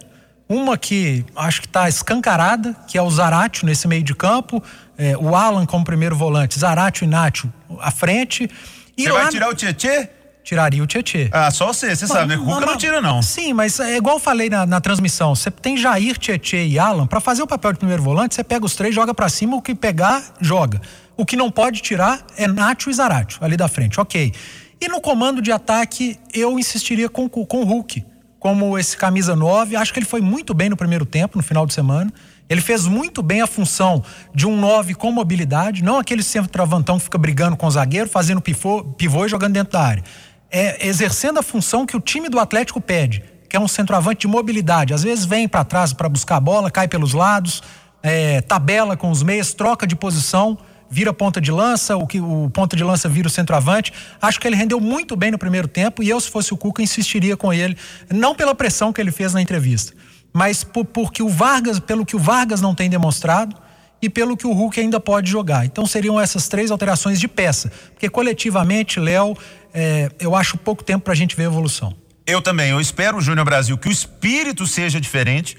uma 0.47 0.77
que 0.77 1.25
acho 1.35 1.61
que 1.61 1.67
está 1.67 1.87
escancarada, 1.87 2.75
que 2.87 2.97
é 2.97 3.01
o 3.01 3.09
Zaratio 3.09 3.65
nesse 3.65 3.87
meio 3.87 4.03
de 4.03 4.13
campo, 4.13 4.61
é, 4.97 5.15
o 5.17 5.35
Alan 5.35 5.65
como 5.65 5.85
primeiro 5.85 6.15
volante, 6.15 6.59
Zaratio 6.59 7.05
e 7.05 7.07
Nacho 7.07 7.51
à 7.79 7.91
frente. 7.91 8.49
E 8.97 9.03
Você 9.03 9.11
vai 9.11 9.29
tirar 9.29 9.49
o 9.49 9.55
Tietê? 9.55 10.09
Tiraria 10.49 10.83
o 10.83 10.87
Tietê. 10.87 11.29
Ah, 11.31 11.51
só 11.51 11.67
você, 11.67 11.95
você 11.95 12.07
sabe, 12.07 12.35
né? 12.35 12.37
Cuca 12.37 12.65
não 12.65 12.75
tira, 12.75 12.99
não. 12.99 13.21
Sim, 13.21 13.53
mas 13.53 13.79
é 13.79 13.97
igual 13.97 14.15
eu 14.15 14.19
falei 14.19 14.49
na, 14.49 14.65
na 14.65 14.81
transmissão. 14.81 15.35
Você 15.35 15.51
tem 15.51 15.77
Jair, 15.77 16.17
Tietê 16.17 16.65
e 16.65 16.79
Alan, 16.79 17.05
para 17.05 17.19
fazer 17.19 17.43
o 17.43 17.47
papel 17.47 17.73
de 17.73 17.77
primeiro 17.77 18.01
volante, 18.01 18.33
você 18.33 18.43
pega 18.43 18.65
os 18.65 18.75
três, 18.75 18.95
joga 18.95 19.13
para 19.13 19.29
cima, 19.29 19.55
o 19.55 19.61
que 19.61 19.75
pegar, 19.75 20.23
joga. 20.41 20.81
O 21.15 21.23
que 21.23 21.35
não 21.35 21.51
pode 21.51 21.81
tirar 21.81 22.25
é 22.35 22.47
Nacho 22.47 22.89
e 22.89 22.93
Zaratio, 22.93 23.37
ali 23.41 23.55
da 23.55 23.67
frente, 23.67 23.99
ok. 23.99 24.33
E 24.81 24.87
no 24.87 24.99
comando 24.99 25.39
de 25.39 25.51
ataque, 25.51 26.17
eu 26.33 26.57
insistiria 26.57 27.09
com, 27.09 27.29
com 27.29 27.61
o 27.61 27.63
Hulk, 27.63 28.03
como 28.39 28.75
esse 28.79 28.97
camisa 28.97 29.35
9. 29.35 29.75
Acho 29.75 29.93
que 29.93 29.99
ele 29.99 30.05
foi 30.07 30.21
muito 30.21 30.55
bem 30.55 30.69
no 30.69 30.77
primeiro 30.77 31.05
tempo, 31.05 31.37
no 31.37 31.43
final 31.43 31.67
de 31.67 31.75
semana. 31.75 32.11
Ele 32.49 32.61
fez 32.61 32.87
muito 32.87 33.21
bem 33.21 33.41
a 33.41 33.47
função 33.47 34.03
de 34.33 34.47
um 34.47 34.59
9 34.59 34.95
com 34.95 35.11
mobilidade, 35.11 35.83
não 35.83 35.99
aquele 35.99 36.23
centro-travantão 36.23 36.97
que 36.97 37.03
fica 37.03 37.17
brigando 37.19 37.55
com 37.55 37.67
o 37.67 37.71
zagueiro, 37.71 38.09
fazendo 38.09 38.41
pivô, 38.41 38.83
pivô 38.83 39.27
e 39.27 39.29
jogando 39.29 39.53
dentro 39.53 39.73
da 39.73 39.81
área 39.81 40.03
é, 40.51 40.87
exercendo 40.87 41.39
a 41.39 41.43
função 41.43 41.85
que 41.85 41.95
o 41.95 41.99
time 41.99 42.29
do 42.29 42.39
Atlético 42.39 42.81
pede, 42.81 43.23
que 43.47 43.55
é 43.55 43.59
um 43.59 43.67
centroavante 43.67 44.21
de 44.21 44.27
mobilidade. 44.27 44.93
Às 44.93 45.03
vezes 45.03 45.25
vem 45.25 45.47
para 45.47 45.63
trás 45.63 45.93
para 45.93 46.09
buscar 46.09 46.37
a 46.37 46.39
bola, 46.39 46.71
cai 46.71 46.87
pelos 46.87 47.13
lados, 47.13 47.61
é, 48.01 48.41
tabela 48.41 48.95
com 48.95 49.11
os 49.11 49.23
meias, 49.23 49.53
troca 49.53 49.85
de 49.85 49.95
posição, 49.95 50.57
vira 50.89 51.13
ponta 51.13 51.39
de 51.39 51.51
lança, 51.51 51.95
o 51.95 52.07
que 52.07 52.19
o 52.19 52.49
ponta 52.51 52.75
de 52.75 52.83
lança 52.83 53.07
vira 53.07 53.27
o 53.27 53.31
centroavante. 53.31 53.93
Acho 54.21 54.39
que 54.39 54.47
ele 54.47 54.55
rendeu 54.55 54.79
muito 54.79 55.15
bem 55.15 55.31
no 55.31 55.37
primeiro 55.37 55.67
tempo 55.67 56.01
e 56.01 56.09
eu, 56.09 56.19
se 56.19 56.29
fosse 56.29 56.53
o 56.53 56.57
Cuca, 56.57 56.81
insistiria 56.81 57.37
com 57.37 57.53
ele, 57.53 57.77
não 58.09 58.33
pela 58.33 58.55
pressão 58.55 58.91
que 58.91 58.99
ele 58.99 59.11
fez 59.11 59.33
na 59.33 59.41
entrevista, 59.41 59.93
mas 60.33 60.63
por, 60.63 60.85
porque 60.85 61.21
o 61.21 61.29
Vargas, 61.29 61.79
pelo 61.79 62.05
que 62.05 62.15
o 62.15 62.19
Vargas 62.19 62.61
não 62.61 62.73
tem 62.73 62.89
demonstrado 62.89 63.55
e 64.01 64.09
pelo 64.09 64.37
que 64.37 64.47
o 64.47 64.53
Hulk 64.53 64.79
ainda 64.79 64.99
pode 64.99 65.29
jogar. 65.29 65.65
Então 65.65 65.85
seriam 65.85 66.19
essas 66.19 66.47
três 66.47 66.71
alterações 66.71 67.19
de 67.19 67.27
peça, 67.27 67.71
porque 67.91 68.09
coletivamente, 68.09 68.99
Léo, 68.99 69.37
é, 69.73 70.09
eu 70.19 70.35
acho 70.35 70.57
pouco 70.57 70.83
tempo 70.83 71.05
para 71.05 71.13
a 71.13 71.15
gente 71.15 71.35
ver 71.35 71.43
evolução. 71.43 71.95
Eu 72.25 72.41
também. 72.41 72.69
Eu 72.69 72.79
espero, 72.79 73.19
Júnior 73.19 73.45
Brasil, 73.45 73.77
que 73.77 73.87
o 73.87 73.91
espírito 73.91 74.67
seja 74.67 75.01
diferente, 75.01 75.57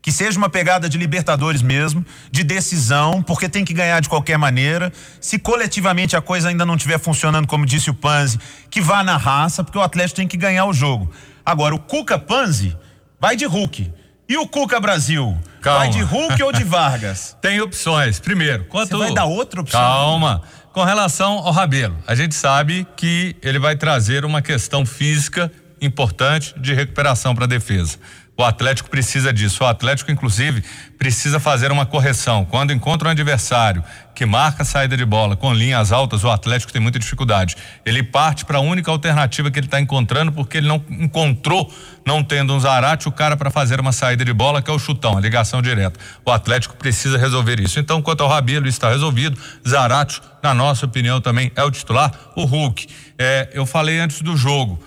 que 0.00 0.12
seja 0.12 0.38
uma 0.38 0.48
pegada 0.48 0.88
de 0.88 0.98
Libertadores 0.98 1.62
mesmo, 1.62 2.04
de 2.30 2.42
decisão, 2.42 3.22
porque 3.22 3.48
tem 3.48 3.64
que 3.64 3.72
ganhar 3.72 4.00
de 4.00 4.08
qualquer 4.08 4.36
maneira. 4.36 4.92
Se 5.20 5.38
coletivamente 5.38 6.16
a 6.16 6.20
coisa 6.20 6.48
ainda 6.48 6.66
não 6.66 6.74
estiver 6.74 6.98
funcionando, 6.98 7.46
como 7.46 7.66
disse 7.66 7.90
o 7.90 7.94
Panzi, 7.94 8.38
que 8.68 8.80
vá 8.80 9.02
na 9.02 9.16
raça, 9.16 9.62
porque 9.62 9.78
o 9.78 9.82
Atlético 9.82 10.16
tem 10.16 10.28
que 10.28 10.36
ganhar 10.36 10.64
o 10.66 10.72
jogo. 10.72 11.10
Agora, 11.44 11.74
o 11.74 11.78
Cuca 11.78 12.18
Panzi 12.18 12.76
vai 13.20 13.36
de 13.36 13.44
Hulk. 13.44 13.92
E 14.32 14.36
o 14.38 14.48
Cuca 14.48 14.80
Brasil? 14.80 15.36
Calma. 15.60 15.80
Vai 15.80 15.90
de 15.90 16.00
Hulk 16.00 16.42
ou 16.42 16.52
de 16.52 16.64
Vargas? 16.64 17.36
Tem 17.42 17.60
opções. 17.60 18.18
Primeiro, 18.18 18.64
quanto. 18.64 18.88
Você 18.88 18.96
vai 18.96 19.12
dar 19.12 19.26
outra 19.26 19.60
opção? 19.60 19.78
Calma. 19.78 20.42
Com 20.72 20.82
relação 20.82 21.34
ao 21.34 21.52
Rabelo, 21.52 21.98
a 22.06 22.14
gente 22.14 22.34
sabe 22.34 22.86
que 22.96 23.36
ele 23.42 23.58
vai 23.58 23.76
trazer 23.76 24.24
uma 24.24 24.40
questão 24.40 24.86
física 24.86 25.52
importante 25.82 26.54
de 26.58 26.72
recuperação 26.72 27.34
para 27.34 27.44
a 27.44 27.48
defesa. 27.48 27.98
O 28.34 28.42
Atlético 28.42 28.88
precisa 28.88 29.30
disso. 29.30 29.62
O 29.62 29.66
Atlético, 29.66 30.10
inclusive, 30.10 30.64
precisa 30.98 31.38
fazer 31.38 31.70
uma 31.70 31.84
correção. 31.84 32.46
Quando 32.46 32.72
encontra 32.72 33.08
um 33.08 33.10
adversário 33.10 33.84
que 34.14 34.24
marca 34.24 34.62
a 34.62 34.64
saída 34.64 34.96
de 34.96 35.04
bola 35.04 35.36
com 35.36 35.52
linhas 35.52 35.92
altas, 35.92 36.24
o 36.24 36.30
Atlético 36.30 36.72
tem 36.72 36.80
muita 36.80 36.98
dificuldade. 36.98 37.56
Ele 37.84 38.02
parte 38.02 38.46
para 38.46 38.56
a 38.56 38.60
única 38.60 38.90
alternativa 38.90 39.50
que 39.50 39.58
ele 39.58 39.66
está 39.66 39.78
encontrando, 39.78 40.32
porque 40.32 40.56
ele 40.56 40.66
não 40.66 40.82
encontrou, 40.88 41.72
não 42.06 42.24
tendo 42.24 42.54
um 42.54 42.58
Zarate, 42.58 43.06
o 43.06 43.12
cara 43.12 43.36
para 43.36 43.50
fazer 43.50 43.78
uma 43.78 43.92
saída 43.92 44.24
de 44.24 44.32
bola, 44.32 44.62
que 44.62 44.70
é 44.70 44.74
o 44.74 44.78
chutão, 44.78 45.16
a 45.18 45.20
ligação 45.20 45.60
direta. 45.60 46.00
O 46.24 46.30
Atlético 46.30 46.74
precisa 46.74 47.18
resolver 47.18 47.60
isso. 47.60 47.78
Então, 47.78 48.00
quanto 48.00 48.22
ao 48.22 48.30
Rabelo, 48.30 48.66
está 48.66 48.88
resolvido. 48.88 49.38
Zarate, 49.66 50.22
na 50.42 50.54
nossa 50.54 50.86
opinião, 50.86 51.20
também 51.20 51.52
é 51.54 51.62
o 51.62 51.70
titular. 51.70 52.10
O 52.34 52.44
Hulk, 52.44 52.86
é, 53.18 53.50
eu 53.52 53.66
falei 53.66 54.00
antes 54.00 54.22
do 54.22 54.38
jogo 54.38 54.82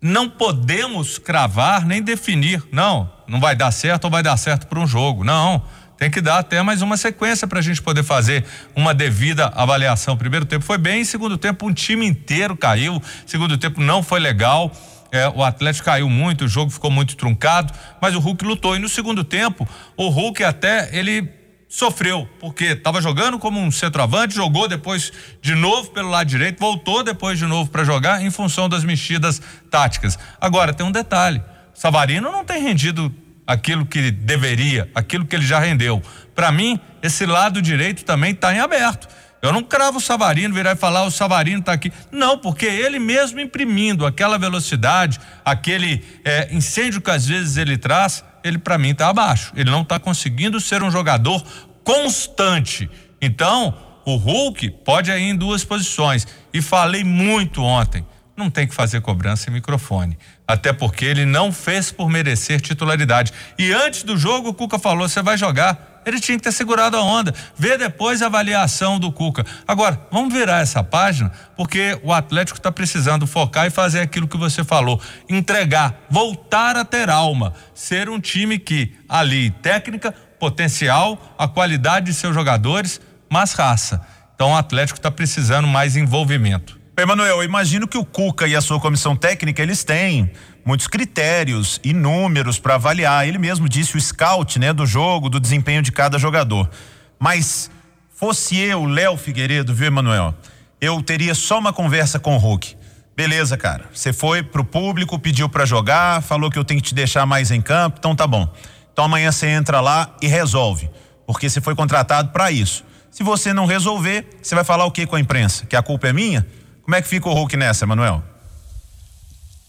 não 0.00 0.28
podemos 0.28 1.18
cravar 1.18 1.84
nem 1.84 2.02
definir. 2.02 2.62
Não, 2.70 3.10
não 3.26 3.40
vai 3.40 3.56
dar 3.56 3.70
certo 3.70 4.04
ou 4.04 4.10
vai 4.10 4.22
dar 4.22 4.36
certo 4.36 4.66
para 4.66 4.78
um 4.78 4.86
jogo. 4.86 5.24
Não. 5.24 5.62
Tem 5.98 6.10
que 6.10 6.20
dar 6.20 6.38
até 6.38 6.60
mais 6.62 6.82
uma 6.82 6.96
sequência 6.96 7.46
para 7.48 7.58
a 7.58 7.62
gente 7.62 7.80
poder 7.80 8.04
fazer 8.04 8.44
uma 8.74 8.92
devida 8.92 9.46
avaliação. 9.54 10.16
Primeiro 10.16 10.44
tempo 10.44 10.64
foi 10.64 10.76
bem, 10.76 11.04
segundo 11.04 11.38
tempo 11.38 11.66
um 11.66 11.72
time 11.72 12.06
inteiro 12.06 12.54
caiu, 12.54 13.02
segundo 13.24 13.56
tempo 13.56 13.80
não 13.80 14.02
foi 14.02 14.20
legal. 14.20 14.70
É, 15.10 15.26
o 15.28 15.42
Atlético 15.42 15.86
caiu 15.86 16.10
muito, 16.10 16.44
o 16.44 16.48
jogo 16.48 16.70
ficou 16.70 16.90
muito 16.90 17.16
truncado, 17.16 17.72
mas 18.00 18.14
o 18.14 18.18
Hulk 18.18 18.44
lutou. 18.44 18.76
E 18.76 18.78
no 18.78 18.88
segundo 18.88 19.24
tempo, 19.24 19.66
o 19.96 20.08
Hulk 20.08 20.44
até 20.44 20.90
ele 20.92 21.22
sofreu, 21.68 22.28
porque 22.38 22.66
estava 22.66 23.00
jogando 23.00 23.38
como 23.38 23.60
um 23.60 23.70
centroavante, 23.70 24.34
jogou 24.34 24.68
depois 24.68 25.12
de 25.42 25.54
novo 25.54 25.90
pelo 25.90 26.10
lado 26.10 26.28
direito, 26.28 26.58
voltou 26.58 27.02
depois 27.02 27.38
de 27.38 27.46
novo 27.46 27.70
para 27.70 27.84
jogar 27.84 28.22
em 28.22 28.30
função 28.30 28.68
das 28.68 28.84
mexidas 28.84 29.40
táticas. 29.70 30.18
Agora, 30.40 30.72
tem 30.72 30.86
um 30.86 30.92
detalhe: 30.92 31.42
Savarino 31.74 32.30
não 32.30 32.44
tem 32.44 32.62
rendido 32.62 33.14
aquilo 33.46 33.86
que 33.86 34.10
deveria, 34.10 34.90
aquilo 34.94 35.26
que 35.26 35.36
ele 35.36 35.46
já 35.46 35.58
rendeu. 35.58 36.02
Para 36.34 36.50
mim, 36.50 36.80
esse 37.02 37.24
lado 37.24 37.62
direito 37.62 38.04
também 38.04 38.32
está 38.32 38.54
em 38.54 38.58
aberto. 38.58 39.08
Eu 39.42 39.52
não 39.52 39.62
cravo 39.62 39.98
o 39.98 40.00
Savarino, 40.00 40.54
virar 40.54 40.72
e 40.72 40.76
falar 40.76 41.04
o 41.04 41.10
Savarino 41.10 41.60
está 41.60 41.72
aqui. 41.72 41.92
Não, 42.10 42.38
porque 42.38 42.66
ele 42.66 42.98
mesmo 42.98 43.38
imprimindo 43.38 44.04
aquela 44.04 44.38
velocidade, 44.38 45.20
aquele 45.44 46.04
é, 46.24 46.48
incêndio 46.52 47.00
que 47.00 47.10
às 47.10 47.26
vezes 47.26 47.56
ele 47.56 47.76
traz, 47.76 48.24
ele 48.46 48.58
para 48.58 48.78
mim 48.78 48.90
está 48.90 49.08
abaixo. 49.08 49.52
Ele 49.56 49.70
não 49.70 49.82
está 49.82 49.98
conseguindo 49.98 50.60
ser 50.60 50.82
um 50.82 50.90
jogador 50.90 51.42
constante. 51.82 52.88
Então, 53.20 53.74
o 54.04 54.16
Hulk 54.16 54.70
pode 54.84 55.10
ir 55.10 55.18
em 55.18 55.36
duas 55.36 55.64
posições. 55.64 56.26
E 56.52 56.62
falei 56.62 57.02
muito 57.02 57.62
ontem. 57.62 58.06
não 58.36 58.50
tem 58.50 58.66
que 58.66 58.74
fazer 58.74 59.00
cobrança 59.00 59.48
em 59.48 59.52
microfone. 59.52 60.18
Até 60.46 60.72
porque 60.72 61.04
ele 61.04 61.26
não 61.26 61.52
fez 61.52 61.90
por 61.90 62.08
merecer 62.08 62.60
titularidade. 62.60 63.32
E 63.58 63.72
antes 63.72 64.04
do 64.04 64.16
jogo, 64.16 64.50
o 64.50 64.54
Cuca 64.54 64.78
falou: 64.78 65.08
você 65.08 65.22
vai 65.22 65.36
jogar. 65.36 65.94
Ele 66.06 66.20
tinha 66.20 66.38
que 66.38 66.44
ter 66.44 66.52
segurado 66.52 66.96
a 66.96 67.02
onda. 67.02 67.34
Vê 67.58 67.76
depois 67.76 68.22
a 68.22 68.26
avaliação 68.26 68.96
do 68.96 69.10
Cuca. 69.10 69.44
Agora, 69.66 70.00
vamos 70.08 70.32
virar 70.32 70.60
essa 70.60 70.84
página, 70.84 71.32
porque 71.56 71.98
o 72.04 72.12
Atlético 72.12 72.58
está 72.58 72.70
precisando 72.70 73.26
focar 73.26 73.66
e 73.66 73.70
fazer 73.70 74.00
aquilo 74.00 74.28
que 74.28 74.36
você 74.36 74.62
falou: 74.62 75.00
entregar, 75.28 76.06
voltar 76.08 76.76
a 76.76 76.84
ter 76.84 77.10
alma. 77.10 77.52
Ser 77.74 78.08
um 78.08 78.20
time 78.20 78.56
que, 78.56 78.94
ali, 79.08 79.50
técnica, 79.50 80.14
potencial, 80.38 81.34
a 81.36 81.48
qualidade 81.48 82.06
de 82.06 82.14
seus 82.14 82.32
jogadores, 82.32 83.00
mas 83.28 83.52
raça. 83.52 84.00
Então 84.36 84.52
o 84.52 84.56
Atlético 84.56 84.98
está 85.00 85.10
precisando 85.10 85.66
mais 85.66 85.96
envolvimento. 85.96 86.78
Emanuel, 86.98 87.36
eu 87.36 87.44
imagino 87.44 87.86
que 87.86 87.98
o 87.98 88.04
Cuca 88.06 88.48
e 88.48 88.56
a 88.56 88.60
sua 88.62 88.80
comissão 88.80 89.14
técnica, 89.14 89.62
eles 89.62 89.84
têm 89.84 90.32
muitos 90.64 90.86
critérios 90.86 91.78
e 91.84 91.92
números 91.92 92.58
para 92.58 92.76
avaliar. 92.76 93.28
Ele 93.28 93.36
mesmo 93.36 93.68
disse 93.68 93.98
o 93.98 94.00
scout, 94.00 94.58
né, 94.58 94.72
do 94.72 94.86
jogo, 94.86 95.28
do 95.28 95.38
desempenho 95.38 95.82
de 95.82 95.92
cada 95.92 96.18
jogador. 96.18 96.70
Mas 97.18 97.70
fosse 98.14 98.56
eu, 98.56 98.86
Léo 98.86 99.18
Figueiredo, 99.18 99.74
viu, 99.74 99.88
Emanuel? 99.88 100.34
Eu 100.80 101.02
teria 101.02 101.34
só 101.34 101.58
uma 101.58 101.70
conversa 101.70 102.18
com 102.18 102.34
o 102.34 102.38
Hulk. 102.38 102.74
Beleza, 103.14 103.58
cara. 103.58 103.84
Você 103.92 104.10
foi 104.10 104.42
pro 104.42 104.64
público, 104.64 105.18
pediu 105.18 105.50
para 105.50 105.66
jogar, 105.66 106.22
falou 106.22 106.50
que 106.50 106.58
eu 106.58 106.64
tenho 106.64 106.80
que 106.80 106.88
te 106.88 106.94
deixar 106.94 107.26
mais 107.26 107.50
em 107.50 107.60
campo, 107.60 107.96
então 107.98 108.16
tá 108.16 108.26
bom. 108.26 108.50
Então 108.90 109.04
amanhã 109.04 109.30
você 109.30 109.48
entra 109.48 109.82
lá 109.82 110.16
e 110.22 110.28
resolve, 110.28 110.88
porque 111.26 111.50
você 111.50 111.60
foi 111.60 111.74
contratado 111.74 112.30
para 112.30 112.50
isso. 112.50 112.82
Se 113.10 113.22
você 113.22 113.52
não 113.52 113.66
resolver, 113.66 114.26
você 114.42 114.54
vai 114.54 114.64
falar 114.64 114.86
o 114.86 114.90
que 114.90 115.06
com 115.06 115.16
a 115.16 115.20
imprensa? 115.20 115.66
Que 115.66 115.76
a 115.76 115.82
culpa 115.82 116.08
é 116.08 116.12
minha? 116.14 116.46
Como 116.86 116.94
é 116.94 117.02
que 117.02 117.08
fica 117.08 117.28
o 117.28 117.34
Hulk 117.34 117.56
nessa, 117.56 117.84
Manuel? 117.84 118.22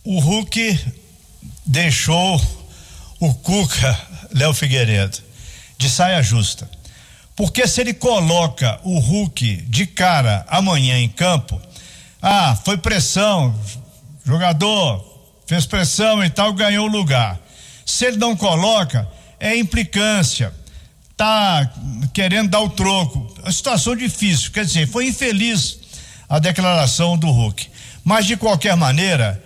O 0.03 0.19
Hulk 0.19 0.79
deixou 1.65 2.39
o 3.19 3.33
Cuca, 3.33 3.99
Léo 4.35 4.53
Figueiredo, 4.53 5.17
de 5.79 5.89
saia 5.89 6.21
justa. 6.21 6.69
Porque 7.35 7.67
se 7.67 7.81
ele 7.81 7.95
coloca 7.95 8.79
o 8.83 8.99
Hulk 8.99 9.63
de 9.63 9.87
cara 9.87 10.45
amanhã 10.47 10.99
em 10.99 11.09
campo, 11.09 11.59
ah, 12.21 12.55
foi 12.63 12.77
pressão, 12.77 13.59
jogador 14.23 15.03
fez 15.47 15.65
pressão 15.65 16.23
e 16.23 16.29
tal, 16.29 16.53
ganhou 16.53 16.85
o 16.85 16.91
lugar. 16.91 17.39
Se 17.83 18.05
ele 18.05 18.17
não 18.17 18.35
coloca, 18.35 19.07
é 19.39 19.57
implicância, 19.57 20.53
tá 21.15 21.67
querendo 22.13 22.49
dar 22.51 22.59
o 22.59 22.69
troco. 22.69 23.33
É 23.39 23.45
uma 23.45 23.51
situação 23.51 23.95
difícil, 23.95 24.51
quer 24.51 24.65
dizer, 24.65 24.87
foi 24.87 25.07
infeliz 25.07 25.86
a 26.27 26.39
declaração 26.39 27.17
do 27.17 27.29
Hulk. 27.29 27.67
Mas 28.03 28.25
de 28.25 28.35
qualquer 28.37 28.75
maneira, 28.75 29.41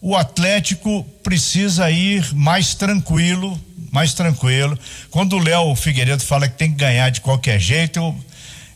o 0.00 0.16
Atlético 0.16 1.04
precisa 1.22 1.90
ir 1.90 2.34
mais 2.34 2.74
tranquilo, 2.74 3.58
mais 3.90 4.14
tranquilo. 4.14 4.78
Quando 5.10 5.36
o 5.36 5.38
Léo 5.38 5.74
Figueiredo 5.74 6.22
fala 6.22 6.48
que 6.48 6.56
tem 6.56 6.70
que 6.70 6.76
ganhar 6.76 7.10
de 7.10 7.20
qualquer 7.20 7.58
jeito, 7.60 7.98
eu, 7.98 8.16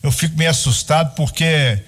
eu 0.02 0.12
fico 0.12 0.36
meio 0.36 0.50
assustado 0.50 1.14
porque 1.14 1.78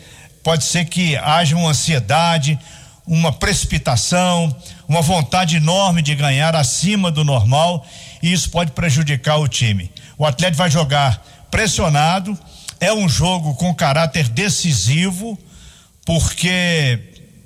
pode 0.43 0.65
ser 0.65 0.85
que 0.87 1.17
haja 1.17 1.57
uma 1.57 1.71
ansiedade, 1.71 2.59
uma 3.07 3.33
precipitação, 3.33 4.55
uma 4.89 5.03
vontade 5.03 5.57
enorme 5.57 6.03
de 6.03 6.15
ganhar 6.15 6.57
acima 6.57 7.11
do 7.11 7.25
normal 7.25 7.87
e 8.23 8.33
isso 8.33 8.51
pode 8.51 8.73
prejudicar 8.73 9.37
o 9.37 9.49
time. 9.49 9.91
O 10.17 10.25
Atlético 10.25 10.59
vai 10.59 10.71
jogar 10.71 11.23
pressionado, 11.51 12.37
é 12.81 12.93
um 12.93 13.09
jogo 13.09 13.55
com 13.55 13.75
caráter 13.75 14.29
decisivo 14.29 15.39
porque 16.07 16.99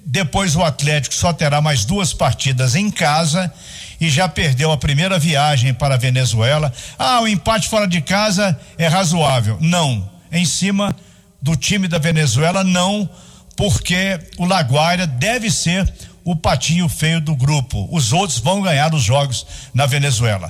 depois 0.07 0.55
o 0.55 0.63
Atlético 0.63 1.15
só 1.15 1.33
terá 1.33 1.61
mais 1.61 1.85
duas 1.85 2.13
partidas 2.13 2.77
em 2.77 2.91
casa 2.91 3.53
e 4.01 4.09
já 4.09 4.29
perdeu 4.29 4.71
a 4.71 4.77
primeira 4.77 5.19
viagem 5.19 5.75
para 5.75 5.95
a 5.95 5.99
Venezuela. 5.99 6.73
Ah, 6.99 7.21
o 7.23 7.27
empate 7.27 7.69
fora 7.69 7.89
de 7.89 8.01
casa 8.01 8.59
é 8.79 8.87
razoável. 8.87 9.59
Não, 9.61 10.09
em 10.31 10.45
cima 10.45 10.95
do 11.43 11.57
time 11.57 11.89
da 11.89 11.99
Venezuela, 11.99 12.63
não, 12.63 13.09
porque 13.57 14.21
o 14.39 14.45
Laguaira 14.45 15.07
deve 15.07 15.51
ser 15.51 15.93
o 16.23 16.37
patinho 16.37 16.89
feio 16.89 17.21
do 17.21 17.35
grupo. 17.35 17.89
Os 17.91 18.13
outros 18.13 18.39
vão 18.39 18.63
ganhar 18.63 18.95
os 18.95 19.03
jogos 19.03 19.47
na 19.75 19.87
Venezuela. 19.87 20.49